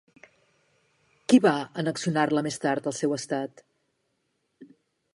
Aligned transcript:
Qui 1.33 1.39
va 1.43 1.53
annexionar-la 1.83 2.45
més 2.49 2.59
tard 2.67 2.91
al 2.93 2.99
seu 3.03 3.17
estat? 3.21 3.65